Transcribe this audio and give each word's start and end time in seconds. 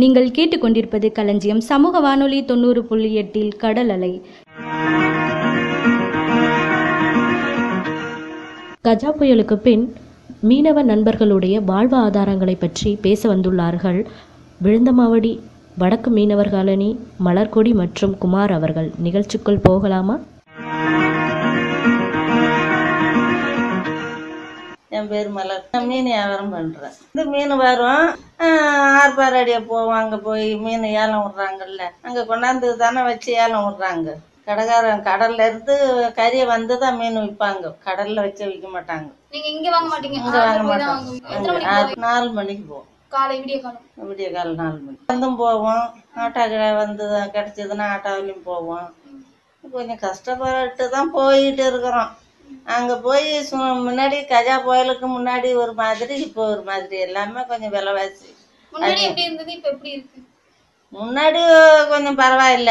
நீங்கள் 0.00 0.28
கேட்டுக்கொண்டிருப்பது 0.28 1.12
களஞ்சியம். 1.12 1.60
சமூக 1.60 2.00
வானொலி 2.00 2.44
தொண்ணூறு 2.44 2.84
புள்ளி 2.84 3.14
எட்டில் 3.14 3.56
கடல் 3.56 3.88
அலை. 3.88 4.22
கஜா 8.88 9.10
புயலுக்கு 9.18 9.54
பின் 9.54 9.94
மீனவ 10.48 10.82
நண்பர்களுடைய 10.82 11.60
வாழ்வு 11.60 11.96
ஆதாரங்களை 11.96 12.54
பற்றி 12.58 12.98
பேச 13.00 13.34
வந்துள்ளார்கள் 13.34 14.00
விழுந்தமாவடி 14.64 15.38
வடக்கு 15.78 16.10
மீனவர்களணி 16.16 16.96
மலர்கொடி 17.24 17.74
மற்றும் 17.74 18.18
குமார் 18.18 18.52
அவர்கள். 18.52 18.90
நிகழ்ச்சிக்குள் 19.04 19.62
போகலாமா? 19.62 20.18
என் 25.02 25.08
பேர் 25.08 25.28
மலர். 25.28 25.68
நான் 25.72 25.86
மீன் 25.86 26.04
வியாபாரம் 26.04 26.54
பண்ணுறேன் 26.54 26.92
இந்த 27.12 27.30
மீன் 27.30 27.56
வரும். 27.56 28.16
ஆர்பாரடியை 29.02 29.64
போவோம். 29.64 29.94
அங்கே 29.94 30.16
போய் 30.16 30.56
மீன் 30.56 30.82
ஏலம் 30.82 31.24
விட்றாங்கல்ல. 31.26 31.82
அங்கே 32.02 32.20
கொண்டாந்து 32.20 32.76
தானே 32.76 33.02
வச்சு 33.02 33.32
ஏலம் 33.32 33.66
விட்றாங்க. 33.68 34.10
கடைக்காரன் 34.44 35.02
கடல்ல 35.02 35.40
இருந்து 35.46 35.74
கறியை 36.16 36.46
வந்து 36.46 36.78
தான் 36.78 36.96
மீன் 36.96 37.16
விற்பாங்க 37.16 37.74
கடல்ல 37.84 38.14
வச்சு 38.14 38.46
விற்க 38.46 38.68
மாட்டாங்க. 38.68 39.08
நீங்க 39.30 39.48
இங்க 39.48 39.70
வாங்க 39.70 39.88
மாட்டீங்க. 39.92 40.12
இங்க 40.12 40.38
வாங்க 40.38 40.62
மாட்டோம் 40.62 41.92
நாலு 41.96 42.30
மணிக்கு 42.30 42.64
போவோம். 42.68 42.86
காலை 43.08 43.40
விடிய 43.40 43.60
காலம். 43.60 44.10
விடிய 44.10 44.32
காலம் 44.32 44.54
நாலு 44.54 44.78
மணி 44.78 44.98
வந்தும் 45.06 45.36
போவோம். 45.36 45.84
ஆட்டோ 46.16 46.42
கிடை- 46.48 46.76
வந்து 46.76 47.04
கிடைச்சதுன்னா 47.34 47.86
ஆட்டோவிலையும் 47.94 48.42
போவோம். 48.44 48.94
கொஞ்சம் 49.72 49.98
கஷ்டப்பட்டு 49.98 50.90
தான் 50.90 51.10
போயிட்டு 51.10 51.66
இருக்கிறோம். 51.66 52.10
அங்கே 52.66 52.94
போய் 52.94 53.38
சு- 53.38 53.56
முன்னாடி 53.86 54.16
கஜா 54.24 54.56
புயலுக்கு 54.64 55.06
முன்னாடி 55.08 55.54
ஒரு 55.54 55.72
மாதிரி 55.72 56.14
இப்போ 56.20 56.46
ஒரு 56.46 56.62
மாதிரி. 56.62 56.98
எல்லாமே 56.98 57.44
கொஞ்சம் 57.44 57.70
விலைவாசி. 57.70 58.28
முன்னாடி 58.72 59.00
எப்படி 59.00 59.22
இருந்தது? 59.22 59.52
இப்ப 59.52 59.68
எப்படி 59.68 59.90
இருக்கு? 59.90 60.20
முன்னாடி 60.92 61.40
கொஞ்சம் 61.88 62.18
பரவாயில்ல. 62.18 62.70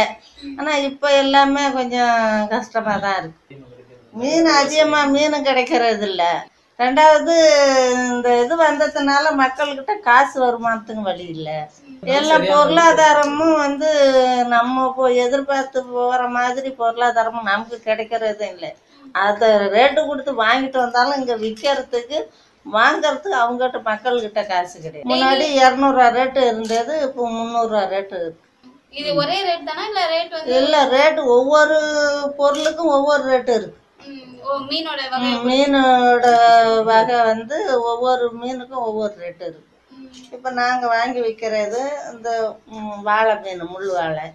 ஆனால் 0.58 0.82
இப்போ 0.82 1.18
எல்லாமே 1.18 1.72
கொஞ்சம் 1.72 2.16
கஷ்டமாக 2.50 3.00
தான் 3.00 3.18
இருக்கு. 3.18 3.58
மீன் 4.14 4.46
அதிகமாக 4.46 5.08
மீன் 5.08 5.44
கிடைக்கிறது 5.44 6.08
இல்ல. 6.08 6.24
ரெண்டாவது 6.80 7.34
இந்த 8.12 8.44
இது 8.44 8.56
வந்ததுனால 8.64 9.32
மக்கள்கிட்ட 9.38 10.00
காசு 10.00 10.46
வருமானத்துக்கு 10.46 11.02
வழி 11.02 11.26
இல்லை. 11.28 11.58
எல்லா 12.04 12.36
பொருளாதாரமும் 12.52 13.56
வந்து 13.56 13.90
நம்ம 14.48 14.86
எதிர்பார்த்து 15.12 15.86
போகிற 15.86 16.28
மாதிரி 16.28 16.70
பொருளாதாரமும் 16.80 17.44
நமக்கு 17.44 17.82
கிடைக்கிறதும் 17.86 18.50
இல்லை. 18.50 18.72
அதை 19.26 19.48
ரேட்டு 19.76 20.02
கொடுத்து 20.10 20.32
வாங்கிட்டு 20.46 20.78
வந்தாலும் 20.84 21.20
இங்கே 21.22 21.36
விற்கிறதுக்கு 21.44 22.20
வாங்கறதுக்கு 22.66 23.38
அவங்ககிட்ட 23.44 23.80
மக்கள்கிட்ட 23.90 24.42
காசு 24.50 24.76
கிடையாது. 24.84 25.10
முன்னாடி 25.12 25.46
இரநூறுவா 25.62 26.08
ரேட்டு 26.18 26.42
இருந்தது 26.50 26.94
இப்போ 27.08 27.22
முந்நூறுரூவா 27.36 27.84
ரேட்டு 27.94 28.16
இருக்கு. 28.22 28.46
இது 29.00 29.10
ஒரே 29.22 29.38
ரேட் 29.48 29.68
தானா 29.70 29.84
இல்ல 29.90 30.02
ரேட் 30.14 30.36
வந்து 30.38 30.56
இல்லை 30.60 30.82
ரேட்டு 30.96 31.22
ஒவ்வொரு 31.38 31.78
பொருளுக்கும் 32.40 32.94
ஒவ்வொரு 32.98 33.24
ரேட்டு 33.32 33.56
இருக்கு. 33.60 33.78
மீனோட 34.70 35.02
மீனோட 35.48 36.28
வகை 36.92 37.18
வந்து 37.32 37.58
ஒவ்வொரு 37.92 38.26
மீனுக்கும் 38.42 38.86
ஒவ்வொரு 38.90 39.14
ரேட்டு 39.24 39.46
இருக்கு. 39.50 39.68
இப்போ 40.36 40.50
நாங்கள் 40.62 40.94
வாங்கி 40.96 41.20
விற்கிறது 41.26 41.82
இந்த 42.14 42.30
வாழை 43.10 43.36
மீன் 43.44 43.64
முள் 43.74 43.92
வாழை 43.98 44.26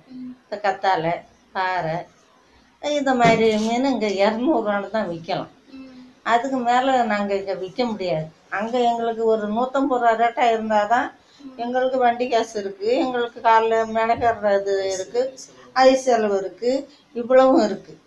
இந்த 0.43 0.57
கத்தாழை 0.65 1.15
பாறை 1.57 1.97
இந்த 3.01 3.13
மாதிரி 3.21 3.47
மீன் 3.67 3.91
இங்கே 3.93 4.11
இரநூறுவான்னு 4.23 4.89
தான் 4.97 5.11
விற்கலாம். 5.13 5.53
அதுக்கு 6.33 6.59
மேலே 6.69 6.93
நாங்கள் 7.13 7.39
இங்கே 7.41 7.55
விற்க 7.63 7.83
முடியாது. 7.93 8.27
அங்கே 8.59 8.79
எங்களுக்கு 8.91 9.23
ஒரு 9.33 9.47
நூற்றம்பது 9.57 10.03
ரூபா 10.03 10.13
ரேட்டாக 10.23 10.55
இருந்தால் 10.55 10.91
தான் 10.95 11.09
எங்களுக்கு 11.65 11.99
வண்டி 12.05 12.27
காசு 12.29 12.55
இருக்குது 12.63 12.97
எங்களுக்கு 13.05 13.39
காலைல 13.49 13.81
இது 14.61 14.75
இருக்குது 14.95 15.23
ஐ 15.85 15.91
செலவு 16.05 16.37
இருக்குது 16.43 16.85
இவ்வளவும் 17.17 17.65
இருக்குது 17.69 18.03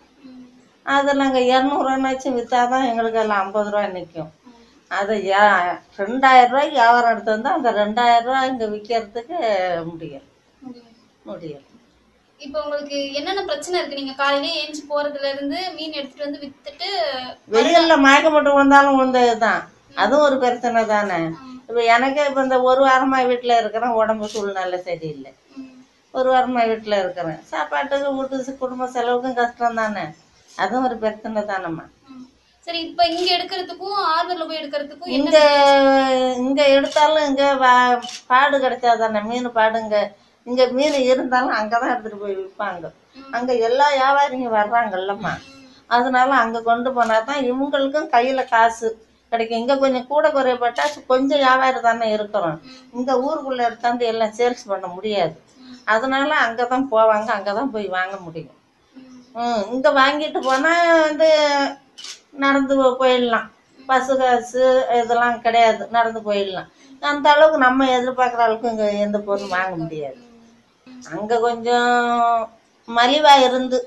அதை 0.86 1.12
நாங்கள் 1.22 1.48
இரநூறுவானாச்சும் 1.52 2.36
விற்றா 2.38 2.60
தான் 2.74 2.88
எங்களுக்கு 2.90 3.20
அதில் 3.22 3.40
ஐம்பது 3.42 3.70
ரூபா 3.74 3.82
நிற்கும் 3.96 4.30
அதை 4.90 5.16
யா 5.30 5.42
ரெண்டாயிரம் 6.02 6.52
ரூபாய்க்கு 6.52 6.78
வியாபாரம் 6.78 7.12
எடுத்து 7.12 7.34
வந்தால் 7.34 7.58
அந்த 7.58 7.72
ரெண்டாயிரம் 7.82 8.26
ரூபா 8.28 8.40
இங்கே 8.50 8.68
விற்கிறதுக்கு 8.74 9.36
முடியும் 9.90 10.26
முடியலை. 11.28 11.69
இப்போ 12.40 12.58
உங்களுக்கு 12.64 12.98
என்னென்ன 13.18 13.42
பிரச்சனை 13.48 13.74
இருக்கு? 13.78 13.98
நீங்க 14.00 14.14
காலையிலே 14.20 14.52
ஏஞ்சி 14.60 14.82
போறதுல 14.90 15.30
இருந்து 15.32 15.58
மீன் 15.76 15.96
எடுத்துட்டு 15.98 16.26
வந்து 16.26 16.42
வித்துட்டு 16.44 16.88
வெயில்ல 17.54 17.96
மயக்கம் 18.06 18.34
போட்டு 18.36 18.52
வந்தாலும் 18.60 18.98
உண்டது 19.02 19.34
தான் 19.44 19.60
அதுவும் 20.02 20.26
ஒரு 20.28 20.36
பிரச்சனை 20.44 20.80
தானே. 20.94 21.18
இப்போ 21.68 21.82
எனக்கு 21.94 22.20
இப்போ 22.28 22.40
இந்த 22.46 22.56
ஒரு 22.68 22.80
வாரமா 22.86 23.18
வீட்டில் 23.30 23.58
இருக்கிறேன். 23.60 23.96
உடம்பு 24.00 24.26
சூழ்நிலை 24.32 24.78
சரியில்லை. 24.88 25.30
ஒரு 26.14 26.28
வாரமா 26.34 26.62
வீட்டில் 26.70 27.00
இருக்கிறேன். 27.02 27.38
சாப்பாட்டுக்கு 27.52 28.14
வீட்டு 28.18 28.56
குடும்ப 28.62 28.88
செலவுக்கும் 28.96 29.38
கஷ்டம் 29.40 29.80
தானே. 29.82 30.04
அதுவும் 30.50 30.86
ஒரு 30.88 30.96
பிரச்சனை 31.04 31.42
தானம்மா. 31.52 31.84
சரி 32.66 32.80
இப்ப 32.86 33.02
இங்க 33.12 33.28
எடுக்கிறதுக்கும் 33.36 34.00
ஆர்வர்ல 34.14 34.46
போய் 34.48 34.60
எடுக்கிறதுக்கும் 34.62 35.12
இங்க 35.18 35.38
இங்க 36.44 36.62
எடுத்தாலும் 36.76 37.26
இங்க 37.30 37.44
பாடு 38.32 38.56
கிடைச்சா 38.64 38.92
தானே 39.04 39.22
மீன் 39.30 39.48
பாடுங்க. 39.60 39.86
இங்க 39.86 39.98
மீன் 40.46 40.92
இருந்தாலும் 40.92 41.54
அங்கதான் 41.54 41.92
எடுத்துட்டு 41.92 42.18
போய் 42.18 42.34
விற்பாங்க. 42.34 42.92
அங்க 43.32 43.52
எல்லா 43.54 43.90
வியாபாரிங்க 43.90 44.48
வர்றாங்கல்லம்மா. 44.58 45.32
அதனால 45.86 46.34
அங்க 46.34 46.62
கொண்டு 46.62 46.92
போனா 46.92 47.20
தான் 47.20 47.40
இவங்களுக்கும் 47.42 48.10
கையில 48.12 48.44
காசு 48.44 48.88
கிடைக்கும். 49.32 49.58
இங்க 49.58 49.76
கொஞ்சம் 49.76 50.06
கூட 50.06 50.28
குறையப்பட்டா 50.28 50.84
கொஞ்சம் 51.06 51.38
வியாபாரம் 51.38 51.80
தானே 51.80 52.10
இருக்கிறோம். 52.10 52.58
இங்க 52.92 53.12
ஊருக்குள்ள 53.14 53.60
எடுத்தாந்து 53.68 54.00
எல்லாம் 54.00 54.36
சேல்ஸ் 54.38 54.64
பண்ண 54.66 54.86
முடியாது. 54.86 55.34
அதனால 55.84 56.34
அங்கதான் 56.46 56.86
போவாங்க 56.90 57.28
அங்கதான் 57.36 57.70
போய் 57.70 57.86
வாங்க 57.88 58.16
முடியும். 58.16 58.56
ம் 59.34 59.62
இங்க 59.72 59.90
வாங்கிட்டு 59.90 60.38
போனா 60.40 60.72
வந்து 61.08 61.28
நடந்து 62.30 62.74
போயிடலாம். 62.76 63.48
பஸ்ஸு 63.88 64.16
காசு 64.16 64.86
இதெல்லாம் 65.00 65.40
கிடையாது 65.40 65.86
நடந்து 65.90 66.20
போயிடலாம். 66.20 66.68
அந்த 67.02 67.30
அளவுக்கு 67.30 67.58
நம்ம 67.58 67.86
எதிர்பார்க்குற 67.86 68.38
அளவுக்கு 68.38 68.70
இங்கே 68.70 68.98
எந்த 68.98 69.18
பொருளும் 69.18 69.48
வாங்க 69.48 69.76
முடியாது. 69.76 70.18
அங்கே 71.16 71.36
கொஞ்சம் 71.46 71.90
மலிவா 72.88 73.34
இருந்து 73.46 73.78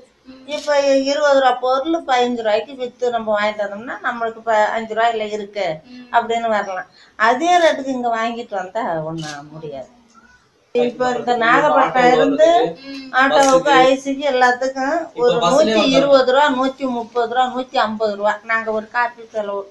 இப்போ 0.56 0.74
இருபது 1.08 1.40
ரூபா 1.42 1.50
பொருள் 1.64 1.96
பதினஞ்சு 2.08 2.44
ரூபாய்க்கு 2.44 2.74
விற்று 2.82 3.14
நம்ம 3.14 3.28
வாங்கிட்டு 3.36 3.64
வந்தோம்னா 3.64 3.96
நம்மளுக்கு 4.06 4.40
இப்போ 4.42 4.54
அஞ்சு 4.76 4.94
ரூபாயில 4.96 5.26
இருக்கு 5.36 5.66
அப்படின்னு 6.16 6.48
வரலாம். 6.54 6.88
அதே 7.18 7.50
ரேட்டுக்கு 7.62 7.96
இங்கே 7.96 8.12
வாங்கிட்டு 8.18 8.54
வந்தால் 8.60 9.04
ஒன்றும் 9.08 9.50
முடியாது. 9.54 9.90
இப்போ 10.74 11.06
இந்த 11.18 11.32
நாகப்பட்டினம் 11.42 12.14
இருந்து 12.14 12.48
ஆட்டோவுக்கு 13.18 13.72
ஐசிக்கு 13.90 14.24
எல்லாத்துக்கும் 14.32 14.96
ஒரு 15.24 15.34
நூற்றி 15.44 15.84
இருபது 15.98 16.32
ரூபா 16.34 16.46
நூற்றி 16.56 16.86
முப்பது 16.96 17.30
ரூபா 17.34 17.44
நூற்றி 17.56 17.78
ஐம்பது 17.86 18.14
ரூபா. 18.20 18.32
நாங்கள் 18.52 18.76
ஒரு 18.78 18.88
காப்பி 18.96 19.24
செலவு 19.34 19.62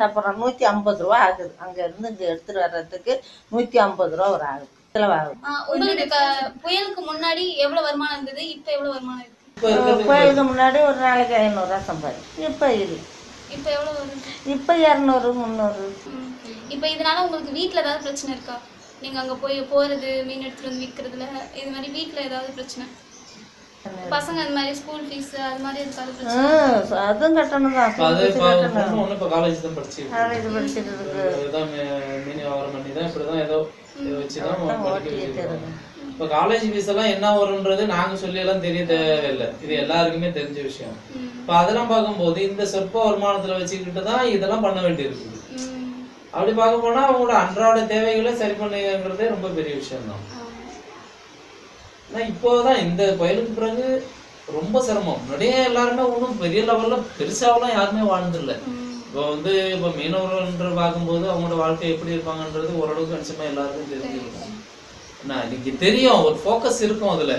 சாப்பிட்றோம். 0.00 0.40
நூற்றி 0.42 0.64
ஐம்பது 0.72 1.00
ரூபா 1.06 1.20
ஆகுது. 1.28 1.52
அங்கே 1.64 1.80
இருந்து 1.86 2.10
இங்கே 2.12 2.28
எடுத்துட்டு 2.32 2.64
வர்றதுக்கு 2.66 3.14
நூற்றி 3.52 3.78
ஐம்பது 3.86 4.14
ரூபா 4.18 4.28
ஒரு 4.36 4.46
ஆகுது 4.52 4.70
உங்களுக்கு 4.94 6.06
க- 6.08 6.22
புயலுக்கு 6.62 7.02
முன்னாடி 7.06 7.44
எவ்வளவு 7.56 7.86
வருமானம் 7.86 8.14
இருந்தது? 8.16 8.42
இப்ப 8.50 8.68
எவ்வளவு 8.72 8.94
வருமானம் 8.94 9.22
இருக்கு? 9.22 9.36
கோயிலுக்கு 10.08 10.42
முன்னாடி 10.44 10.78
ஒரு 10.84 10.98
நாளைக்கு 11.00 11.34
ஐநூறுரூவா 11.38 11.78
சம்பாதி 11.88 12.20
இப்போ 12.46 12.66
இல்லை 12.76 12.98
இப்ப 13.50 13.66
எவ்வளவு 13.70 13.96
வருது? 14.00 14.30
இப்போ 14.54 14.72
இரநூறு 14.82 15.30
முந்நூறு. 15.34 15.84
இப்ப 16.70 16.84
இதனால 16.88 17.22
உங்களுக்கு 17.24 17.52
வீட்ல 17.52 17.82
ஏதாவது 17.82 18.04
பிரச்சனை 18.04 18.32
இருக்கா? 18.34 18.56
நீங்க 19.02 19.18
அங்க 19.18 19.34
போய் 19.36 19.58
போறது 19.70 20.08
மீன் 20.24 20.44
எடுத்துட்டு 20.44 20.70
வந்து 20.70 20.84
விக்கிறதுல 20.84 21.26
இது 21.58 21.70
மாதிரி 21.70 21.90
வீட்ல 21.92 22.20
ஏதாவது 22.22 22.50
பிரச்சனை? 22.52 22.86
பசங்க 24.10 24.38
அந்த 24.40 24.54
மாதிரி 24.54 24.72
ஸ்கூல் 24.78 25.04
ஃபீஸ் 25.06 25.30
அது 25.44 25.60
மாதிரி 25.64 25.82
இருக்காது 25.82 26.10
பிரச்சனை? 26.16 26.48
அதுவும் 27.04 27.36
கட்டணம் 27.38 27.76
தான். 27.76 27.94
காலேஜ் 29.30 29.60
தான் 29.60 29.76
படிச்சிருக்கு 29.76 30.16
காலேஜ் 30.16 30.48
படிச்சுட்டு 30.56 30.90
இருக்கு. 30.94 31.22
மீன் 32.26 32.40
வியாபாரம் 32.40 32.74
பண்ணி 32.74 32.92
தான் 32.92 33.08
இப்படிதான் 33.08 33.44
ஏதோ 33.44 33.58
இதை 34.08 34.52
படிக்க 34.86 35.48
இப்போ 36.12 36.26
காலேஜ் 36.36 36.64
ஃபீஸ் 36.70 36.88
எல்லாம் 36.92 37.10
என்ன 37.12 37.26
வரும்ன்றது 37.36 37.82
நாங்க 37.92 38.14
சொல்லி 38.22 38.40
எல்லாம் 38.42 38.64
தெரிய 38.64 38.82
தேவையில்லை. 38.88 39.46
இது 39.64 39.72
எல்லாருக்குமே 39.82 40.28
தெரிஞ்ச 40.38 40.58
விஷயம். 40.66 40.96
இப்போ 41.40 41.52
அதெல்லாம் 41.60 41.90
பார்க்கும்போது 41.92 42.38
இந்த 42.48 42.64
சொற்ப 42.72 43.04
வருமானத்துல 43.06 43.56
வச்சுக்கிட்டு 43.58 44.02
தான் 44.08 44.24
இதெல்லாம் 44.34 44.64
பண்ண 44.66 44.78
வேண்டியிருக்குது. 44.86 45.38
அப்படி 46.34 46.52
பார்க்க 46.60 46.84
போனா 46.84 47.00
அவங்களோட 47.06 47.34
அன்றாட 47.42 47.78
தேவைகளை 47.92 48.32
சரி 48.42 48.56
பண்ணுங்கிறதே 48.60 49.28
ரொம்ப 49.34 49.48
பெரிய 49.58 49.74
விஷயம் 49.80 50.10
தான் 50.10 50.26
ஆனா 52.06 52.20
இப்போதான் 52.32 52.82
இந்த 52.86 53.02
புயலுக்கு 53.20 53.58
பிறகு 53.58 53.86
ரொம்ப 54.58 54.76
சிரமம். 54.88 55.20
முன்னாடியே 55.24 55.56
எல்லாருமே 55.70 56.04
ஒன்றும் 56.12 56.40
பெரிய 56.44 56.62
லெவல்ல 56.70 56.96
பெருசாவெல்லாம் 57.18 57.76
யாருமே 57.78 58.04
வாழ்ந்துடல 58.12 58.56
இப்போ 59.10 59.22
வந்து 59.30 59.52
இப்போ 59.74 59.88
மீனவர்கள் 59.96 60.76
பார்க்கும்போது 60.80 61.24
அவங்களோட 61.30 61.56
வாழ்க்கை 61.60 61.86
எப்படி 61.92 62.12
இருப்பாங்கன்றது 62.14 62.68
ஓரளவுக்கு 62.80 63.16
நிச்சயமா 63.20 63.44
எல்லாருக்கும் 63.52 63.88
தெரிஞ்சிருக்கும். 63.92 64.52
நான் 65.28 65.42
இன்னைக்கு 65.46 65.72
தெரியும் 65.82 66.20
ஒரு 66.26 66.36
ஃபோக்கஸ் 66.42 66.78
இருக்கும் 66.86 67.12
அதுல. 67.14 67.32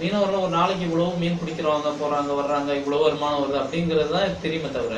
மீனவர்கள் 0.00 0.44
ஒரு 0.44 0.52
நாளைக்கு 0.58 0.86
இவ்வளவு 0.86 1.20
மீன் 1.22 1.38
பிடிக்கிறவங்க 1.40 1.90
போறாங்க 2.00 2.30
வர்றாங்க 2.38 2.70
இவ்வளவு 2.80 3.04
வருமானம் 3.06 3.42
வருது 3.42 3.60
அப்படிங்கிறது 3.62 4.14
தான் 4.14 4.40
தெரியுமே 4.44 4.70
தவிர 4.78 4.96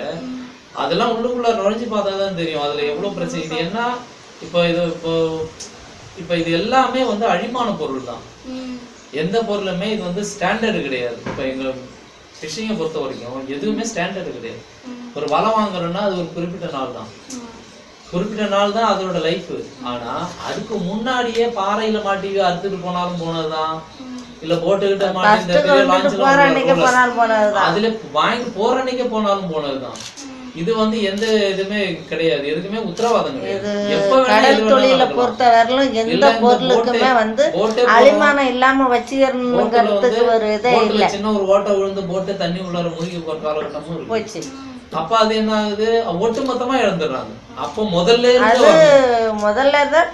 அதெல்லாம் 0.83 1.13
உள்ளுக்குள்ள 1.17 1.51
நுழைஞ்சு 1.59 1.89
பார்த்தா 1.95 2.13
தான் 2.23 2.39
தெரியும். 2.41 2.65
அதுல 2.67 2.87
எவ்வளவு 2.93 3.17
பிரச்சனை. 3.19 3.43
இது 3.49 3.59
என்ன? 3.67 3.81
இப்போ 4.47 4.59
இது 4.71 4.83
இப்போ 4.95 5.13
இப்ப 6.23 6.33
இது 6.43 6.51
எல்லாமே 6.61 7.03
வந்து 7.13 7.27
அழிமான 7.35 7.69
பொருள் 7.83 8.09
தான். 8.11 8.23
எந்த 9.23 9.37
பொருளுமே 9.51 9.89
இது 9.95 10.03
வந்து 10.09 10.25
ஸ்டாண்டர்டு 10.33 10.81
கிடையாது. 10.87 11.19
இப்ப 11.31 11.43
எங்க 11.53 11.75
ஃபிஷிங்கை 12.39 12.77
பொறுத்த 12.81 12.99
வரைக்கும் 13.05 13.53
எதுவுமே 13.57 13.87
ஸ்டாண்டர்டு 13.93 14.33
கிடையாது. 14.39 14.63
ஒரு 15.17 15.27
வலை 15.33 15.51
வாங்குறோம்னா 15.51 16.03
அது 16.07 16.17
ஒரு 16.21 16.29
குறிப்பிட்ட 16.35 16.67
நாள் 16.77 16.97
தான். 16.99 17.11
குறிப்பிட்ட 18.11 18.45
நாள் 18.55 18.75
தான் 18.77 18.91
அதோட 18.93 19.19
லைஃப் 19.27 19.51
ஆனா 19.91 20.13
அதுக்கு 20.49 20.75
முன்னாடியே 20.89 21.45
பாறையில 21.59 21.99
மாட்டி 22.07 22.31
அறுத்துட்டு 22.49 22.79
போனாலும் 22.87 23.21
போனதுதான். 23.23 23.75
இல்ல 24.45 24.55
போட்டுக்கிட்ட 24.65 25.07
மாட்டி 25.13 25.57
அதுல 27.67 27.89
வாங்கி 28.19 28.49
போற 28.59 28.77
அன்னைக்கே 28.83 29.07
போனாலும் 29.15 29.53
போனதுதான். 29.53 29.99
இது 30.61 30.71
வந்து 30.75 30.97
எந்த 31.11 31.25
இதுமே 31.53 31.81
கிடையாது. 32.11 32.45
எதுக்குமே 32.53 32.81
உத்தரவாதம் 32.89 33.37
கிடையாது. 33.37 33.69
கடல் 34.31 34.65
தொழில. 34.73 35.05
பொறுத்த 35.19 35.45
வரலும் 35.57 35.93
எந்த 36.05 36.31
பொருளுக்குமே 36.45 37.11
வந்து. 37.21 37.45
அழிமானம் 37.97 38.51
இல்லாம 38.55 38.89
வச்சுக்கிறதுக்கு 38.95 40.25
ஒரு 40.35 40.49
இதே 40.57 40.73
இல்ல. 40.89 41.05
சின்ன 41.15 41.33
ஒரு 41.37 41.47
ஓட்டை 41.55 41.75
விழுந்து 41.79 42.05
போட்டு 42.11 42.35
தண்ணி 42.43 42.61
உள்ளார 42.67 42.89
மூழ்கி 42.97 43.21
போற 43.29 43.39
காலகட்டமும் 43.47 44.11
போச்சு. 44.11 44.43
அப்ப 44.99 45.13
அது 45.23 45.33
என்ன 45.41 45.53
ஆகுது 45.59 45.89
ஒட்டு 46.23 46.41
மொத்தமா 46.49 46.75
இழந்துடுறாங்க. 46.85 47.33
அப்போ 47.65 47.81
முதல்ல 47.97 48.33
அது. 48.47 48.71
முதல்ல 49.45 49.83
தான் 49.95 50.09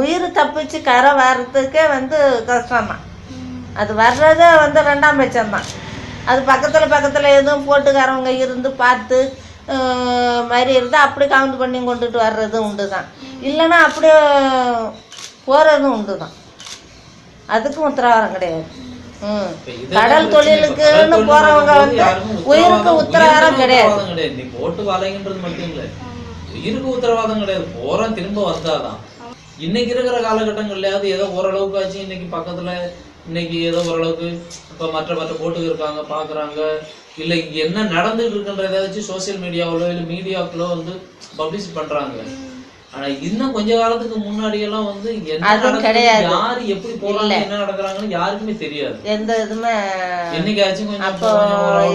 உயிர் 0.00 0.26
தப்பிச்சு 0.38 0.78
கரை 0.88 1.10
வர்றதுக்கே 1.22 1.84
வந்து 1.94 2.18
கஷ்டம்தான். 2.50 3.02
அது 3.80 3.92
வர்றதே 4.04 4.48
வந்து 4.62 4.80
ரெண்டாம் 4.90 5.20
பட்சம்தான். 5.22 5.68
அது 6.30 6.40
பக்கத்தில் 6.52 6.92
பக்கத்தில் 6.94 7.36
எதுவும் 7.38 7.66
போட்டுக்காரவங்க 7.68 8.30
இருந்து 8.44 8.70
பார்த்து 8.84 9.18
மாதிரி 10.50 10.72
இருந்து 10.78 10.96
அப்படி 11.04 11.26
கவுண்ட் 11.34 11.60
பண்ணி 11.60 11.78
கொண்டுட்டு 11.86 12.18
வர்றதும் 12.26 12.66
உண்டு 12.68 12.84
தான் 12.94 13.06
இல்லைன்னா 13.48 13.78
அப்படியே 13.86 14.16
போகிறதும் 15.46 15.94
உண்டு 15.96 16.14
தான் 16.22 16.34
அதுக்கும் 17.54 17.88
உத்தரவாதம் 17.88 18.36
கிடையாது. 18.36 18.66
கடல். 19.96 20.30
தொழிலுக்குன்னு 20.34 21.18
போறவங்க 21.30 21.72
வந்து 21.82 22.02
உயிருக்கு 22.50 22.90
உத்தரவாதம் 23.02 23.60
கிடையாது. 23.60 24.28
நீ 24.36 24.44
போட்டு 24.56 24.82
வலைங்கன்றது 24.90 25.40
மட்டும் 25.46 25.68
இல்ல. 25.70 25.82
உயிருக்கு 26.56 26.88
உத்தரவாதம் 26.96 27.40
கிடையாது. 27.40 27.66
போறோம் 27.78 28.16
திரும்ப 28.18 28.44
வந்தாதான். 28.50 28.98
இன்னைக்கு 29.66 29.92
இருக்கிற 29.94 30.16
காலகட்டங்கள்லயாவது 30.20 31.06
ஏதோ 31.16 31.26
ஓரளவுக்கு 31.38 31.78
ஆச்சு 31.82 31.98
இன்னைக்கு 31.98 32.26
பக்கத்துல 32.36 32.72
இன்னைக்கு 33.28 33.56
ஏதோ 33.68 33.78
ஓரளவுக்கு 33.90 34.26
இப்ப 34.72 34.90
மற்ற 34.90 35.14
மற்ற 35.14 35.32
போட்டுக்கு 35.40 35.70
இருக்காங்க 35.70 36.02
பாக்குறாங்க. 36.14 36.58
இல்ல 37.22 37.34
இங்க 37.34 37.56
என்ன 37.66 37.84
நடந்துட்டு 37.96 38.34
இருக்குன்ற 38.34 38.66
ஏதாச்சும் 38.70 39.10
சோசியல் 39.12 39.42
மீடியாவிலோ 39.44 39.88
இல்ல 39.92 40.02
மீடியாக்குள்ளோ 40.14 40.68
வந்து 40.74 40.94
பப்ளிஷ் 41.38 41.74
பண்றாங்க. 41.74 42.18
ஆனா 42.94 43.06
இன்னும் 43.26 43.54
கொஞ்ச 43.56 43.70
காலத்துக்கு 43.78 44.18
முன்னாடி 44.26 44.58
எல்லாம் 44.66 44.86
வந்து 44.90 45.08
என்ன 45.32 45.80
கிடையாது. 45.86 46.26
யாரு 46.34 46.60
எப்படி 46.74 46.94
போறாங்க 47.02 47.34
என்ன 47.44 47.58
நடக்குறாங்கன்னு 47.62 48.16
யாருக்குமே 48.18 48.54
தெரியாது. 48.64 48.98
எந்த 49.14 49.30
இதுவுமே 49.44 49.74
என்னைக்காச்சும் 50.38 50.90
கொஞ்சம் 50.90 51.08
அப்போ 51.10 51.30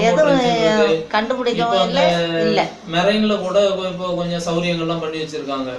எதுவும் 0.10 1.06
கண்டுபிடிக்கவும் 1.16 1.86
இல்லை? 1.88 2.06
இல்லை. 2.48 2.66
மெரைன்ல 2.96 3.38
கூட 3.46 3.60
இப்போ 3.92 4.10
கொஞ்சம் 4.22 4.46
சௌரியங்கள்லாம் 4.48 5.04
பண்ணி 5.06 5.22
வச்சிருக்காங்க. 5.24 5.72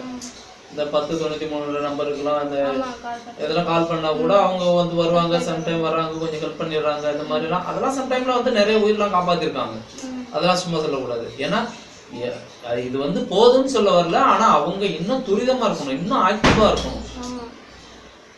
இந்த 0.73 0.85
பத்து 0.93 1.13
தொண்ணூத்தி 1.21 1.47
மூணு 1.49 1.81
நம்பருக்குலாம் 1.87 2.41
அந்த 2.43 2.57
இதெல்லாம் 3.43 3.67
கால் 3.71 3.89
பண்ணா. 3.89 4.11
கூட 4.21 4.33
அவங்க 4.45 4.65
வந்து 4.81 4.95
வருவாங்க 5.01 5.39
சம்டைம் 5.49 5.85
வர்றாங்க 5.87 6.21
கொஞ்சம் 6.23 6.43
ஹெல்ப் 6.45 6.61
பண்ணிடுறாங்க 6.61 7.05
இந்த 7.15 7.25
மாதிரிலாம். 7.31 7.67
அதெல்லாம் 7.71 7.97
சம்டைம்ல 7.99 8.37
வந்து 8.39 8.59
நிறைய 8.61 8.77
உயிர்லாம் 8.85 9.17
காப்பாத்திருக்காங்க. 9.17 9.77
அதெல்லாம் 10.35 10.61
சும்மா 10.63 10.81
சொல்லக்கூடாது. 10.85 11.27
ஏன்னா 11.47 11.61
இது 12.87 12.97
வந்து 13.05 13.21
போதும்னு 13.35 13.75
சொல்ல 13.75 13.91
வரல 13.97 14.19
ஆனா 14.33 14.47
அவங்க 14.59 14.85
இன்னும் 14.99 15.25
துரிதமா 15.29 15.65
இருக்கணும் 15.69 15.99
இன்னும் 16.01 16.25
ஆக்டிவா 16.29 16.67
இருக்கணும். 16.73 17.07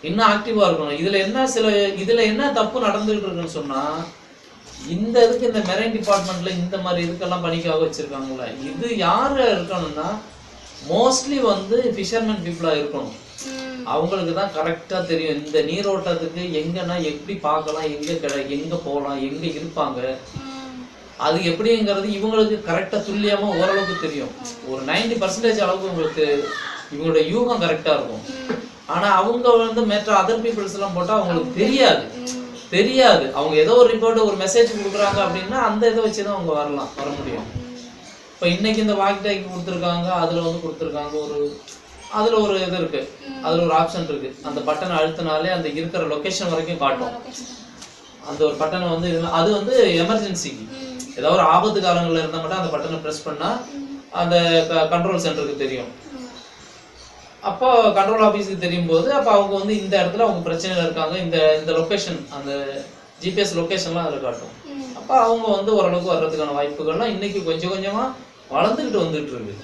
இன்னும் 0.09 0.29
ஆக்டிவா 0.33 0.65
இருக்கணும். 0.69 0.99
இதுல 1.03 1.19
என்ன 1.27 1.47
சில 1.55 1.71
இதுல 2.03 2.23
என்ன 2.33 2.53
தப்பு 2.59 2.87
நடந்துகிட்டு 2.87 3.27
இருக்குன்னு 3.27 3.57
சொன்னா 3.59 3.83
இந்த 4.95 5.17
இதுக்கு 5.27 5.49
இந்த 5.51 5.61
மெரைன் 5.69 5.95
டிபார்ட்மெண்ட்ல 5.97 6.51
இந்த 6.61 6.77
மாதிரி 6.85 7.05
இதுக்கெல்லாம் 7.07 7.45
பணிக்காக 7.47 7.83
வச்சிருக்காங்கல்ல. 7.85 8.47
இது 8.71 8.87
யாரு 9.07 9.45
இருக்கணும்னா 9.55 10.09
மோஸ்ட்லி 10.93 11.39
வந்து 11.53 11.77
ஃபிஷர்மேன் 11.97 12.43
பீப்புளா 12.47 12.73
இருக்கணும். 12.81 13.15
அவங்களுக்கு 13.93 14.35
தான் 14.41 14.55
கரெக்டா 14.57 14.99
தெரியும். 15.11 15.39
இந்த 15.45 15.59
நீரோட்டத்துக்கு 15.71 16.43
எங்கன்னா 16.61 16.97
எப்படி 17.11 17.35
பார்க்கலாம் 17.49 17.89
எங்க 17.97 18.13
கிடை 18.25 18.39
எங்க 18.57 18.75
போகலாம் 18.89 19.23
எங்க 19.29 19.45
இருப்பாங்க. 19.59 20.01
அது 21.27 21.39
எப்படிங்கிறது 21.51 22.07
இவங்களுக்கு 22.19 22.57
கரெக்டாக 22.69 23.01
துல்லியமாக 23.07 23.59
ஓரளவுக்கு 23.61 23.97
தெரியும். 24.07 24.33
ஒரு 24.71 24.81
90% 24.91 25.21
பர்சன்டேஜ் 25.23 25.65
அளவுக்கு 25.65 25.91
உங்களுக்கு 25.91 26.25
இவங்களோட 26.93 27.21
யூகம் 27.33 27.63
கரெக்டாக 27.65 27.97
இருக்கும். 27.99 28.25
ஆனால் 28.87 29.17
அவங்க 29.21 29.57
வந்து 29.57 29.83
மற்ற 29.93 30.13
அதர் 30.23 30.43
பீப்புள்ஸ் 30.47 30.75
எல்லாம் 30.79 30.97
அவங்களுக்கு 30.97 31.53
தெரியாது. 31.61 32.05
தெரியாது. 32.71 33.33
அவங்க 33.39 33.55
ஏதோ 33.65 33.73
ஒரு 33.81 33.89
ரிப்போர்ட் 33.95 34.27
ஒரு 34.29 34.37
மெசேஜ் 34.45 34.71
கொடுக்குறாங்க 34.79 35.19
அப்படின்னா 35.27 35.59
அந்த 35.69 35.91
இதை 35.93 36.03
வச்சு 36.05 36.25
தான் 36.25 36.37
அவங்க 36.37 36.53
வரலாம் 36.61 36.91
வர 36.99 37.09
முடியும். 37.19 37.47
இப்போ 38.33 38.47
இன்னைக்கு 38.57 38.81
இந்த 38.85 38.95
வாக் 39.01 39.23
கொடுத்துருக்காங்க 39.51 40.09
அதில் 40.23 40.47
வந்து 40.47 40.63
கொடுத்துருக்காங்க 40.65 41.15
ஒரு 41.25 41.39
அதில் 42.19 42.35
ஒரு 42.35 42.55
இது 42.67 42.77
இருக்கு. 42.81 43.01
அதில் 43.45 43.65
ஒரு 43.67 43.75
ஆப்ஷன் 43.81 44.09
இருக்கு. 44.11 44.31
அந்த 44.49 44.61
பட்டனை 44.69 44.95
அழுத்தினாலே 44.99 45.51
அந்த 45.57 45.69
இருக்கிற 45.69 46.03
லொக்கேஷன் 46.13 46.51
வரைக்கும் 46.53 46.83
காட்டும். 46.83 47.15
அந்த 48.29 48.45
ஒரு 48.49 48.57
பட்டனை 48.61 48.89
வந்து 48.95 49.09
அது 49.39 49.51
வந்து 49.59 49.77
எமர்ஜென்சிக்கு 50.03 50.65
ஏதாவது 51.19 51.37
ஒரு 51.39 51.45
ஆபத்து 51.55 51.79
காலங்கள்ல 51.81 52.23
இருந்தா 52.23 52.41
மட்டும் 52.43 52.61
அந்த 52.61 52.71
பட்டனை 52.75 52.99
பிரஸ் 53.05 53.27
பண்ணா 53.27 53.51
அந்த 54.23 54.37
கண்ட்ரோல் 54.93 55.23
சென்டருக்கு 55.25 55.63
தெரியும். 55.65 55.91
அப்போ 57.51 57.69
கண்ட்ரோல் 57.97 58.27
ஆஃபீஸுக்கு 58.27 58.65
தெரியும் 58.65 58.91
போது 58.93 59.09
அப்போ 59.19 59.31
அவங்க 59.37 59.55
வந்து 59.61 59.75
இந்த 59.83 59.95
இடத்துல 60.03 60.27
அவங்க 60.27 60.43
பிரச்சனையில 60.49 60.85
இருக்காங்க 60.87 61.15
இந்த 61.25 61.39
இந்த 61.61 61.73
லொகேஷன் 61.79 62.21
அந்த 62.37 62.51
ஜிபிஎஸ் 63.23 63.57
லொகேஷன்லாம் 63.61 64.07
அதில் 64.09 64.25
காட்டும். 64.27 64.55
அப்போ 64.99 65.15
அவங்க 65.27 65.47
வந்து 65.57 65.71
ஓரளவுக்கு 65.79 66.13
வர்றதுக்கான 66.13 66.57
வாய்ப்புகள்லாம் 66.59 67.13
இன்னைக்கு 67.15 67.41
கொஞ்சம் 67.49 67.73
கொஞ்சமா 67.75 68.05
வளர்ந்துக்கிட்டு 68.55 69.05
வந்துட்டு 69.05 69.35
இருக்கு 69.37 69.55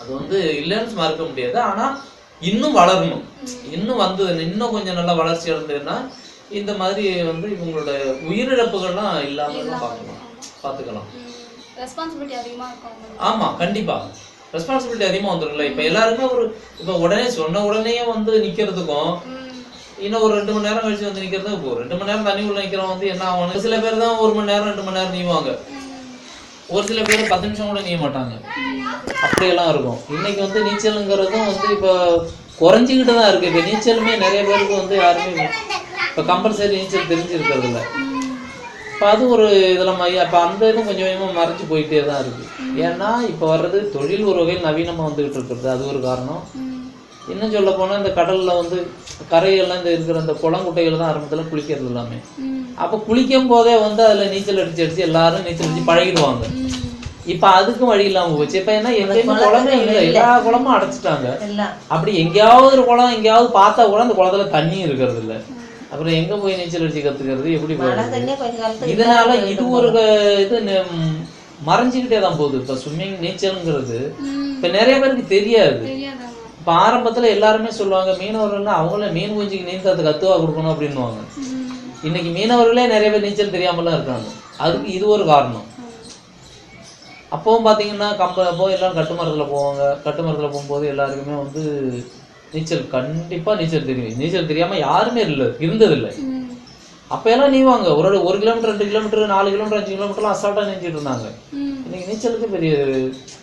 அது 0.00 0.10
வந்து 0.18 0.38
இல்லைன்னு 0.60 1.00
மறுக்க 1.00 1.22
முடியாது. 1.30 1.58
ஆனா 1.70 1.86
இன்னும் 2.50 2.76
வளரணும். 2.80 3.24
இன்னும் 3.76 4.02
வந்தது 4.04 4.42
இன்னும் 4.48 4.74
கொஞ்சம் 4.76 4.98
நல்லா 4.98 5.14
வளர்ச்சி 5.20 5.52
அடைந்ததுன்னா 5.52 5.96
இந்த 6.58 6.72
மாதிரி 6.80 7.04
வந்து 7.30 7.48
இவங்களோட 7.56 7.90
உயிரிழப்புகள்லாம் 8.30 9.18
இல்லாம. 9.28 9.64
பார்க்கலாம் 9.84 10.19
பார்த்துக்கலாம் 10.64 11.08
ரெஸ்பான்சிபிலிட்டி 11.82 12.36
அதிகமா 12.42 12.66
இருக்கும் 12.70 12.90
அவங்களுக்கு 12.92 13.22
ஆமா 13.28 13.46
கண்டிப்பா. 13.62 13.96
ரெஸ்பான்சிபிலிட்டி 14.54 15.06
அதிகமா 15.08 15.32
வந்துரும்ல. 15.32 15.66
இப்ப 15.70 15.82
எல்லாருமே 15.90 16.24
ஒரு 16.34 16.44
இப்ப 16.80 16.92
உடனே 17.04 17.26
சொன்ன 17.36 17.62
உடனே 17.68 17.94
வந்து 18.14 18.32
நிக்கிறதுக்கும் 18.46 19.12
இன்னும் 20.06 20.24
ஒரு 20.26 20.34
ரெண்டு 20.38 20.52
மணி 20.54 20.66
நேரம் 20.66 20.84
கழிச்சு 20.84 21.08
வந்து 21.08 21.22
நிக்கிறது 21.24 21.50
இப்போ 21.56 21.72
ரெண்டு 21.80 21.96
மணி 21.96 22.10
நேரம் 22.10 22.28
தண்ணி 22.28 22.42
உள்ள 22.50 22.60
நிக்கிறவன் 22.64 22.92
வந்து 22.94 23.08
என்ன 23.14 23.24
ஆகும் 23.30 23.64
சில 23.66 23.76
பேர் 23.84 24.02
தான் 24.04 24.20
ஒரு 24.24 24.32
மணி 24.36 24.50
நேரம் 24.52 24.68
ரெண்டு 24.70 24.84
மணி 24.86 24.98
நேரம் 24.98 25.16
நீவாங்க. 25.18 25.50
ஒரு 26.74 26.84
சில 26.90 27.00
பேர் 27.08 27.30
பத்து 27.32 27.46
நிமிஷம் 27.48 27.70
கூட 27.70 27.80
நீய 27.86 27.98
மாட்டாங்க. 28.04 28.34
அப்படியெல்லாம் 29.26 29.70
இருக்கும். 29.72 29.98
இன்னைக்கு 30.16 30.40
வந்து 30.46 30.60
நீச்சலுங்கிறதும் 30.68 31.48
வந்து 31.50 31.68
இப்போ 31.76 31.92
குறைஞ்சிக்கிட்டு 32.60 33.14
தான் 33.18 33.30
இருக்கு. 33.30 33.50
இப்போ 33.50 33.62
நீச்சலுமே 33.68 34.12
நிறைய 34.24 34.42
பேருக்கு 34.48 34.80
வந்து 34.82 34.96
யாருமே 35.02 35.46
இப்போ 36.10 36.22
கம்பல்சரி 36.30 36.74
நீச்சல் 36.78 37.10
தெரிஞ்சிருக்கிறது 37.12 37.66
இல்லை 37.70 37.82
இப்போ 39.00 39.12
அது 39.16 39.26
ஒரு 39.34 39.44
இதில் 39.74 39.98
மைய 40.00 40.16
அப்போ 40.24 40.38
அந்த 40.46 40.62
இதுவும் 40.70 40.88
கொஞ்சம் 40.88 41.06
கொஞ்சமாக 41.06 41.36
மறைஞ்சு 41.36 41.64
போயிட்டே 41.70 42.00
தான் 42.08 42.18
இருக்கு. 42.22 42.42
ஏன்னா 42.86 43.10
இப்போ 43.28 43.44
வர்றது 43.52 43.78
தொழில் 43.94 44.26
ஒரு 44.30 44.38
வகையில் 44.40 44.66
நவீனமாக 44.66 45.06
வந்துகிட்டு 45.08 45.38
இருக்கிறது. 45.38 45.68
அது 45.74 45.84
ஒரு 45.92 46.00
காரணம். 46.06 46.42
இன்னும் 47.32 47.54
சொல்ல 47.54 47.70
போனா 47.78 47.94
இந்த 48.00 48.10
கடல்ல 48.18 48.54
வந்து 48.58 48.78
கரையெல்லாம் 49.30 49.80
இந்த 49.80 49.90
இருக்கிற 49.94 50.18
அந்த 50.22 50.34
குளங்குட்டைகள் 50.42 50.98
தான் 51.00 51.10
ஆரம்பத்துல 51.12 51.44
குளிக்கிறது 51.52 51.88
எல்லாமே. 51.92 52.18
அப்ப 52.84 52.98
குளிக்கும் 53.06 53.48
போதே 53.52 53.76
வந்து 53.86 54.02
அதுல 54.08 54.26
நீச்சல் 54.34 54.60
அடிச்சு 54.64 54.84
அடிச்சு 54.86 55.06
எல்லாரும் 55.08 55.46
நீச்சல் 55.46 55.68
அடிச்சு 55.68 55.88
பழகிடுவாங்க. 55.90 56.44
இப்ப 57.34 57.46
அதுக்கும் 57.60 57.92
வழி 57.92 58.04
இல்லாம 58.10 58.36
போச்சு. 58.40 58.58
இப்ப 58.62 58.74
என்ன 58.80 58.92
எங்கேயுமே 59.04 59.38
குளமே 59.46 59.74
இல்லை. 59.84 60.02
எல்லா 60.10 60.28
குளமும் 60.48 60.76
அடைச்சிட்டாங்க. 60.76 61.26
அப்படி 61.94 62.12
எங்கேயாவது 62.24 62.76
ஒரு 62.76 62.84
குளம் 62.90 63.16
எங்கேயாவது 63.16 63.50
பார்த்தா 63.60 63.88
கூட 63.94 64.02
அந்த 64.06 64.18
குளத்துல 64.20 64.46
தண்ணி 64.58 64.78
இருக்கிறது 64.88 65.20
இல்ல. 65.24 65.36
அப்புறம் 65.92 66.16
எங்க 66.18 66.34
போய் 66.42 66.58
நீச்சல் 66.58 66.84
அடிச்சு 66.84 67.00
கத்துக்கிறது? 67.04 67.54
எப்படி 67.56 67.74
இதனால 68.94 69.30
இது 69.52 69.62
ஒரு 69.78 69.88
இது 70.44 70.58
மறைஞ்சுக்கிட்டே 71.68 72.18
தான் 72.24 72.36
போகுது. 72.40 72.58
இப்ப 72.62 72.76
ஸ்விம்மிங் 72.82 73.16
நீச்சல்ங்கிறது 73.24 73.98
இப்ப 74.54 74.68
நிறைய 74.76 74.94
பேருக்கு 75.00 75.24
தெரியாது. 75.36 75.80
இப்ப 76.60 76.70
ஆரம்பத்துல 76.84 77.28
எல்லாருமே 77.36 77.70
சொல்லுவாங்க 77.78 78.10
மீனவர்கள்னா 78.20 78.74
அவங்கள 78.80 79.08
மீன் 79.16 79.34
குஞ்சுக்கு 79.36 79.68
நீந்தது 79.70 80.06
கத்துவா 80.08 80.36
கொடுக்கணும் 80.42 80.72
அப்படின்னுவாங்க. 80.74 81.20
இன்னைக்கு 82.08 82.30
மீனவர்களே 82.38 82.84
நிறைய 82.94 83.10
பேர் 83.12 83.26
நீச்சல் 83.26 83.54
தெரியாமலாம் 83.56 83.96
இருக்காங்க. 83.98 84.28
அதுக்கு 84.64 84.88
இது 84.98 85.06
ஒரு 85.16 85.24
காரணம். 85.32 85.66
அப்பவும் 87.34 87.66
பாத்தீங்கன்னா 87.66 88.08
கம்ப 88.20 88.46
அப்போ 88.52 88.64
எல்லாம் 88.76 88.96
கட்டுமரத்துல 88.98 89.44
போவாங்க. 89.52 89.82
கட்டுமரத்துல 90.06 90.48
போகும்போது 90.54 90.86
எல்லாருக்குமே 90.92 91.36
வந்து 91.42 91.62
நீச்சல் 92.54 92.84
கண்டிப்பா 92.94 93.50
நீச்சல் 93.60 93.88
தெரியும். 93.90 94.16
நீச்சல் 94.20 94.50
தெரியாம 94.50 94.78
யாருமே 94.86 95.22
இல்லை 95.30 95.46
இருந்ததில்லை. 95.64 96.12
அப்ப 97.14 97.26
எல்லாம் 97.34 97.54
நீவாங்க. 97.56 97.88
ஒரு 98.00 98.08
ஒரு 98.28 98.36
கிலோமீட்டர் 98.42 98.72
ரெண்டு 98.72 98.88
கிலோமீட்டர் 98.90 99.32
நாலு 99.34 99.52
கிலோமீட்டர் 99.54 99.80
அஞ்சு 99.80 99.94
கிலோமீட்டர்லாம் 99.96 100.34
அசால்ட்டா 100.36 100.64
நீஞ்சிட்டு 100.68 100.96
இருந்தாங்க. 100.98 101.28
இன்னைக்கு 101.86 102.08
நீச்சலுக்கு 102.10 102.48
பெரிய 102.56 102.72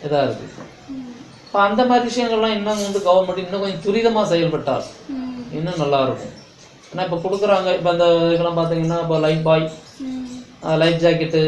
இதா 0.08 0.22
இருக்கு. 0.28 0.48
இப்போ 1.48 1.60
அந்த 1.68 1.82
மாதிரி 1.90 2.06
விஷயங்கள்லாம் 2.10 2.56
இன்னும் 2.58 2.86
வந்து 2.88 3.02
கவர்மெண்ட் 3.08 3.44
இன்னும் 3.46 3.64
கொஞ்சம் 3.64 3.84
துரிதமா 3.88 4.24
செயல்பட்டால் 4.32 4.86
இன்னும் 5.58 5.82
நல்லா 5.84 6.00
இருக்கும் 6.08 6.34
ஏன்னா 6.92 7.04
இப்போ 7.08 7.20
கொடுக்குறாங்க. 7.26 7.70
இப்போ 7.78 7.90
அந்த 7.96 8.06
இதெல்லாம் 8.36 8.58
பார்த்தீங்கன்னா 8.60 9.00
இப்போ 9.06 9.18
லைஃப் 9.26 9.44
பாய் 9.50 9.66
லைஃப் 10.84 11.02
ஜாக்கெட்டு 11.04 11.44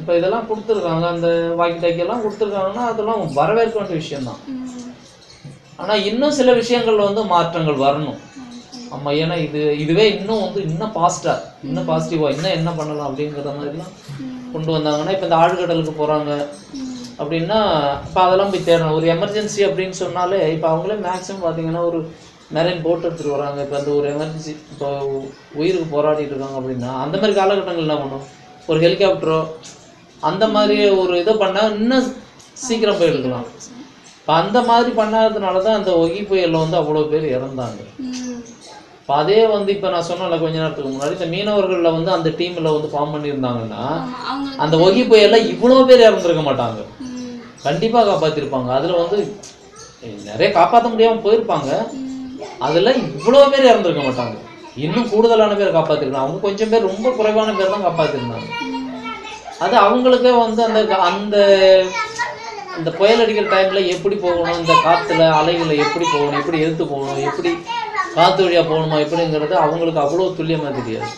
இப்போ 0.00 0.12
இதெல்லாம் 0.18 0.46
கொடுத்துருக்காங்க. 0.50 1.04
அந்த 1.14 1.28
வாக்கி 1.60 1.78
டாக்கி 1.84 2.04
எல்லாம் 2.04 2.22
கொடுத்துருக்காங்கன்னா 2.24 2.84
அதெல்லாம் 2.92 3.22
வரவேற்க 3.40 3.76
வேண்டிய 3.78 3.98
விஷயம்தான். 4.02 4.40
ஆனால் 5.82 6.04
இன்னும் 6.10 6.36
சில 6.38 6.50
விஷயங்கள்ல 6.60 7.06
வந்து 7.08 7.22
மாற்றங்கள் 7.34 7.82
வரணும். 7.86 8.18
ஆமாம் 8.94 9.16
ஏன்னா 9.22 9.36
இது 9.46 9.60
இதுவே 9.82 10.04
இன்னும் 10.16 10.42
வந்து 10.44 10.60
இன்னும் 10.68 10.94
பாசிட்டாக 10.98 11.44
இன்னும் 11.68 11.88
பாசிட்டிவாக 11.90 12.34
இன்னும் 12.34 12.56
என்ன 12.58 12.70
பண்ணலாம் 12.78 13.08
அப்படிங்கிற 13.08 13.52
மாதிரிலாம் 13.56 13.94
கொண்டு 14.52 14.70
வந்தாங்கன்னா 14.76 15.14
இப்போ 15.14 15.26
இந்த 15.28 15.38
ஆழ்கடலுக்கு 15.42 15.92
போகிறாங்க 16.00 16.30
அப்படின்னா 17.20 17.58
இப்போ 18.06 18.20
அதெல்லாம் 18.26 18.52
போய் 18.52 18.66
தேடணும். 18.68 18.96
ஒரு 18.98 19.06
எமர்ஜென்சி 19.16 19.60
அப்படின்னு 19.68 19.96
சொன்னாலே 20.02 20.40
இப்போ 20.54 20.68
அவங்களே 20.72 20.96
மேக்ஸிமம் 21.06 21.44
பார்த்தீங்கன்னா 21.44 21.82
ஒரு 21.90 22.00
மெரைன் 22.56 22.82
போட் 22.84 23.06
எடுத்துகிட்டு 23.06 23.36
வராங்க. 23.36 23.58
இப்போ 23.64 23.76
அந்த 23.80 23.90
ஒரு 23.98 24.06
எமர்ஜென்சி 24.14 24.52
இப்போ 24.72 24.88
உயிருக்கு 25.60 25.86
போராடிட்டு 25.94 26.34
இருக்காங்க 26.34 26.58
அப்படின்னா 26.60 26.92
அந்த 27.04 27.16
மாதிரி 27.20 27.36
காலகட்டங்கள் 27.40 27.86
என்ன 27.86 27.98
பண்ணும்? 28.02 28.26
ஒரு 28.70 28.78
ஹெலிகாப்டரோ 28.86 29.40
அந்த 30.28 30.44
மாதிரி 30.56 30.76
ஒரு 31.00 31.14
இதை 31.22 31.34
பண்ணால் 31.42 31.74
இன்னும் 31.80 32.06
சீக்கிரம் 32.66 33.00
போயிருக்கலாம் 33.00 33.48
இப்போ 34.26 34.36
அந்த 34.42 34.60
மாதிரி 34.68 34.90
பண்ணாததுனால 34.98 35.56
தான் 35.64 35.76
அந்த 35.78 35.90
ஒகி 36.04 36.20
புயலில் 36.28 36.62
வந்து 36.62 36.76
அவ்வளோ 36.78 37.02
பேர் 37.10 37.26
இறந்தாங்க. 37.34 37.80
இப்போ 39.00 39.12
அதே 39.22 39.36
வந்து 39.52 39.70
இப்போ 39.74 39.88
நான் 39.92 40.06
சொன்னேன்ல 40.08 40.36
கொஞ்ச 40.40 40.56
நேரத்துக்கு 40.62 40.90
முன்னாடி 40.94 41.14
இந்த 41.16 41.28
மீனவர்களில் 41.34 41.94
வந்து 41.96 42.10
அந்த 42.14 42.30
டீமில் 42.38 42.66
வந்து 42.76 42.88
ஃபார்ம் 42.94 43.12
பண்ணியிருந்தாங்கன்னா 43.14 43.84
அந்த 44.64 44.74
ஒகி 44.86 45.02
புயல்ல 45.10 45.38
இவ்வளோ 45.52 45.76
பேர் 45.90 46.02
இறந்துருக்க 46.08 46.42
மாட்டாங்க. 46.48 46.80
கண்டிப்பா 47.66 48.02
காப்பாத்திருப்பாங்க. 48.08 48.70
அதுல 48.78 48.96
வந்து 49.02 49.18
நிறைய 50.30 50.48
காப்பாற்ற 50.58 50.90
முடியாம 50.94 51.22
போயிருப்பாங்க. 51.26 51.70
அதுல 52.68 52.96
இவ்வளோ 53.06 53.44
பேர் 53.52 53.70
இறந்துருக்க 53.70 54.04
மாட்டாங்க. 54.08 54.36
இன்னும் 54.86 55.10
கூடுதலான 55.14 55.58
பேர் 55.60 55.76
காப்பாத்திருக்காங்க 55.78 56.26
அவங்க 56.26 56.46
கொஞ்சம் 56.48 56.72
பேர் 56.74 56.88
ரொம்ப 56.90 57.14
குறைவான 57.20 57.54
பேர் 57.60 57.74
தான் 57.76 57.86
காப்பாத்திருந்தாங்க. 57.88 58.50
அது 59.66 59.76
அவங்களுக்கே 59.86 60.34
வந்து 60.44 60.62
அந்த 60.68 60.80
அந்த 61.10 61.36
இந்த 62.78 62.90
புயல் 62.98 63.22
அடிக்கிற 63.22 63.46
டைம்ல 63.54 63.80
எப்படி 63.94 64.16
போகணும்? 64.24 64.58
இந்த 64.60 64.74
காத்துல 64.86 65.22
அலைகளை 65.38 65.76
எப்படி 65.84 66.06
போகணும்? 66.14 66.38
எப்படி 66.40 66.58
எடுத்து 66.64 66.84
போகணும்? 66.92 67.22
எப்படி 67.30 67.50
காத்து 68.16 68.40
வழியா 68.44 68.62
போகணுமா? 68.70 68.98
எப்படிங்கிறது 69.04 69.54
அவங்களுக்கு 69.64 70.02
அவ்வளோ 70.04 70.28
துல்லியமா 70.38 70.70
தெரியாது. 70.78 71.10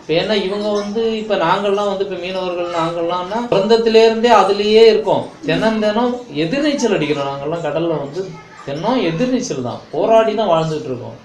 இப்போ 0.00 0.12
ஏன்னா 0.20 0.34
இவங்க 0.46 0.68
வந்து 0.80 1.02
இப்போ 1.22 1.34
நாங்கள்லாம் 1.46 1.90
வந்து 1.90 2.04
இப்போ 2.06 2.18
மீனவர்கள் 2.24 2.76
நாங்கள்லாம்னா 2.78 3.38
பிறந்தத்திலே 3.52 4.02
இருந்தே 4.08 4.30
அதுலேயே 4.42 4.84
இருக்கோம். 4.92 5.24
தினம் 5.48 5.80
தினம் 5.84 6.14
எதிர்நீச்சல் 6.44 6.96
அடிக்கிறோம் 6.96 7.30
நாங்கள்லாம். 7.30 7.66
கடல்ல 7.66 7.98
வந்து 8.04 8.22
தினம் 8.66 9.04
எதிர்நீச்சல் 9.10 9.68
தான். 9.68 9.80
போராடி 9.92 10.32
தான் 10.40 10.52
வாழ்ந்துட்டு 10.54 10.90
இருக்கோம். 10.90 11.18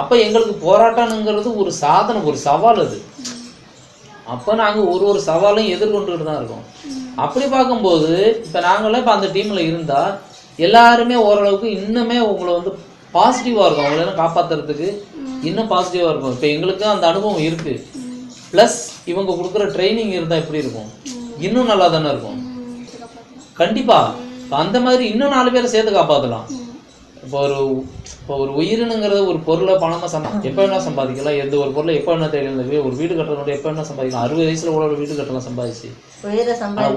அப்போ 0.00 0.14
எங்களுக்கு 0.26 0.56
போராட்டம்ங்கிறது 0.68 1.50
ஒரு 1.62 1.70
சாதனை 1.82 2.20
ஒரு 2.30 2.38
சவால் 2.46 2.80
அது. 2.86 2.98
அப்போ 4.34 4.50
நாங்கள் 4.60 4.88
ஒரு 4.92 5.04
ஒரு 5.10 5.20
சவாலையும் 5.28 5.74
எதிர்கொண்டுகிட்டு 5.76 6.28
தான் 6.28 6.40
இருக்கோம். 6.40 6.64
அப்படி 7.24 7.46
பார்க்கும்போது 7.54 8.10
இப்போ 8.46 8.60
நாங்களாம் 8.68 9.02
இப்போ 9.02 9.14
அந்த 9.16 9.28
டீமில் 9.36 9.66
இருந்தால் 9.70 10.12
எல்லாருமே 10.66 11.16
ஓரளவுக்கு 11.28 11.68
இன்னுமே 11.78 12.18
உங்களை 12.30 12.52
வந்து 12.58 12.72
பாசிட்டிவாக 13.16 13.66
இருக்கும். 13.66 13.86
அவங்கள 13.88 14.14
காப்பாற்றுறதுக்கு 14.22 14.88
இன்னும் 15.48 15.70
பாசிட்டிவாக 15.74 16.12
இருக்கும். 16.12 16.34
இப்போ 16.36 16.48
எங்களுக்கும் 16.54 16.94
அந்த 16.94 17.06
அனுபவம் 17.12 17.44
இருக்குது 17.48 17.82
ப்ளஸ் 18.52 18.78
இவங்க 19.12 19.30
கொடுக்குற 19.38 19.64
ட்ரைனிங் 19.76 20.12
இருந்தால் 20.16 20.42
எப்படி 20.42 20.62
இருக்கும்? 20.64 20.90
இன்னும் 21.46 21.70
நல்லா 21.72 21.88
தானே 21.94 22.10
இருக்கும். 22.14 22.38
கண்டிப்பாக 23.60 24.24
இப்போ 24.44 24.56
அந்த 24.64 24.78
மாதிரி 24.86 25.04
இன்னும் 25.12 25.34
நாலு 25.36 25.50
பேரை 25.54 25.68
சேர்த்து 25.74 25.92
காப்பாற்றலாம் 25.98 26.46
இப்போ 27.26 27.38
ஒரு 27.44 27.60
இப்போ 28.16 28.34
ஒரு 28.42 28.52
உயிரினுங்கிறது 28.60 29.20
ஒரு 29.30 29.38
பொருளை 29.46 29.74
பணமாக 29.82 30.08
சம்பா 30.12 30.30
எப்போ 30.48 30.60
வேணா 30.62 30.78
சம்பாதிக்கலாம். 30.88 31.38
எந்த 31.44 31.54
ஒரு 31.62 31.70
பொருளை 31.76 31.92
எப்போ 31.98 32.10
வேணா 32.12 32.28
தேடி 32.34 32.78
ஒரு 32.88 32.94
வீடு 33.00 33.12
கட்டுறதோட 33.18 33.50
எப்போ 33.56 33.68
வேணா 33.70 33.86
சம்பாதிக்கலாம். 33.88 34.26
அறுபது 34.26 34.46
வயசுல 34.48 34.72
கூட 34.74 34.84
ஒரு 34.90 34.98
வீடு 35.00 35.18
கட்டலாம் 35.20 35.46
சம்பாதிச்சு. 35.48 35.88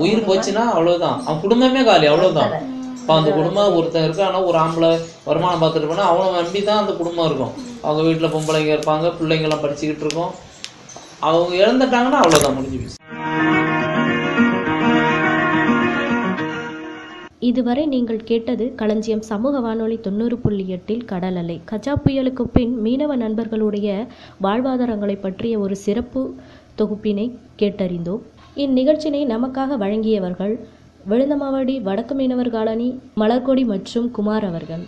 உயிரை 0.03 0.21
போச்சுன்னா 0.29 0.65
அவ்வளவுதான். 0.75 1.17
அவன் 1.25 1.41
குடும்பமே 1.45 1.81
காலி 1.89 2.07
அவ்வளவுதான். 2.11 2.53
இப்போ 2.99 3.13
அந்த 3.19 3.31
குடும்பம் 3.39 3.75
ஒருத்தன் 3.77 4.05
இருக்கானா 4.07 4.39
ஒரு 4.49 4.57
ஆம்பளை 4.63 4.91
வருமானம் 5.29 5.61
பார்த்துட்டு 5.63 5.89
போனா 5.91 6.05
அவனை 6.11 6.29
நம்பி 6.39 6.61
தான் 6.69 6.81
அந்த 6.83 6.93
குடும்பம் 7.01 7.27
இருக்கும். 7.29 7.53
அவங்க 7.87 8.01
வீட்டுல 8.07 8.29
பொம்பளைங்க 8.35 8.71
இருப்பாங்க 8.75 9.13
பிள்ளைங்க 9.19 9.47
எல்லாம் 9.49 9.63
படிச்சுக்கிட்டு 9.65 10.05
இருக்கோம். 10.07 10.31
அவங்க 11.29 11.53
இழந்துட்டாங்கன்னா 11.63 12.21
அவ்வளவுதான் 12.23 12.57
முடிஞ்சு 12.59 12.79
இதுவரை 17.47 17.83
நீங்கள் 17.85 18.25
கேட்டது 18.29 18.65
களஞ்சியம் 18.75 19.21
சமூக 19.29 19.59
வானொலி 19.59 19.97
தொண்ணூறு 19.97 20.37
புள்ளி 20.37 20.65
எட்டில் 20.75 21.05
கடல் 21.11 21.37
அலை. 21.41 21.55
கஜா 21.71 21.93
புயலுக்கு 22.05 22.43
பின் 22.55 22.73
மீனவ 22.85 23.15
நண்பர்களுடைய 23.15 24.07
வாழ்வாதாரங்களை 24.45 25.15
பற்றிய 25.21 25.59
ஒரு 25.59 25.75
சிறப்பு 25.85 26.23
தொகுப்பினை 26.81 27.25
கேட்டறிந்தோம். 27.61 28.21
இந்நிகழ்ச்சினை 28.65 29.23
நமக்காக 29.33 29.77
வழங்கியவர்கள் 29.83 30.55
விழுந்தமாவடி 31.09 31.81
வடக்கு 31.81 32.15
மீனவர் 32.15 32.49
காலனி 32.49 32.89
மலர்கொடி 33.15 33.65
மற்றும் 33.65 34.11
குமார் 34.11 34.45
அவர்கள். 34.45 34.83